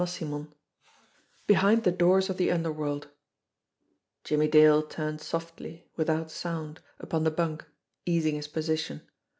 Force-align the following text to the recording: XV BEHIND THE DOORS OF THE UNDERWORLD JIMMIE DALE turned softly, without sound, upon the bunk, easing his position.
XV 0.03 0.47
BEHIND 1.45 1.83
THE 1.83 1.91
DOORS 1.91 2.31
OF 2.31 2.37
THE 2.37 2.49
UNDERWORLD 2.51 3.09
JIMMIE 4.23 4.47
DALE 4.47 4.81
turned 4.81 5.21
softly, 5.21 5.91
without 5.95 6.31
sound, 6.31 6.81
upon 6.97 7.23
the 7.23 7.29
bunk, 7.29 7.65
easing 8.03 8.33
his 8.33 8.47
position. 8.47 9.03